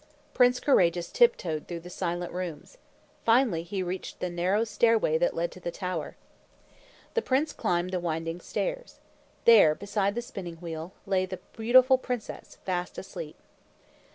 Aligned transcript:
Prince 0.33 0.59
Courageous 0.59 1.11
tiptoed 1.11 1.67
through 1.67 1.81
the 1.81 1.87
silent 1.91 2.33
rooms. 2.33 2.79
Finally, 3.23 3.61
he 3.61 3.83
reached 3.83 4.19
the 4.19 4.31
narrow 4.31 4.63
stairway 4.63 5.15
that 5.19 5.35
led 5.35 5.51
to 5.51 5.59
the 5.59 5.69
tower. 5.69 6.15
The 7.13 7.21
prince 7.21 7.53
climbed 7.53 7.91
the 7.91 7.99
winding 7.99 8.41
stairs. 8.41 8.97
There, 9.45 9.75
beside 9.75 10.15
the 10.15 10.23
spinning 10.23 10.55
wheel, 10.55 10.93
lay 11.05 11.27
the 11.27 11.37
beautiful 11.55 11.99
princess, 11.99 12.57
fast 12.65 12.97
asleep. 12.97 13.37